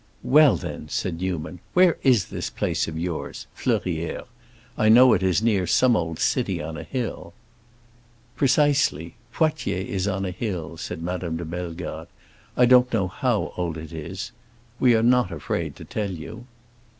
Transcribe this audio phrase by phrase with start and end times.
[0.23, 4.25] "Well, then," said Newman, "where is this place of yours—Fleurières?
[4.75, 7.35] I know it is near some old city on a hill."
[8.35, 9.13] "Precisely.
[9.31, 12.09] Poitiers is on a hill," said Madame de Bellegarde.
[12.57, 14.31] "I don't know how old it is.
[14.79, 16.47] We are not afraid to tell you."